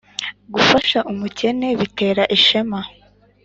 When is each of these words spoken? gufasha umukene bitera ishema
gufasha 0.53 0.99
umukene 1.11 1.67
bitera 1.79 2.23
ishema 2.37 2.79